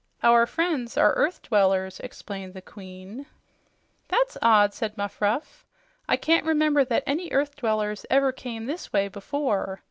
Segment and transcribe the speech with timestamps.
[0.23, 3.27] "Our friends are earth dwellers," explained the Queen.
[4.07, 5.63] "That's odd," said Muffruff.
[6.09, 9.79] "I can't remember that any earth dwellers ever came this way before.